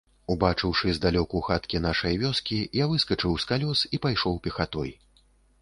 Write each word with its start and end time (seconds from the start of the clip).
Убачыўшы 0.35 0.93
здалёку 0.97 1.41
хаткі 1.49 1.81
нашай 1.83 2.17
вёскі, 2.23 2.57
я 2.83 2.89
выскачыў 2.95 3.37
з 3.45 3.53
калёс 3.53 3.87
і 3.95 4.03
пайшоў 4.07 4.43
пехатой. 4.49 4.99